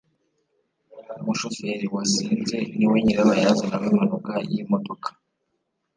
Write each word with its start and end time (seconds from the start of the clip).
Umushoferi 1.19 1.85
wasinze 1.93 2.57
ni 2.77 2.85
we 2.91 2.97
nyirabayazana 3.05 3.75
w'impanuka 3.81 4.33
y'imodoka. 4.49 5.09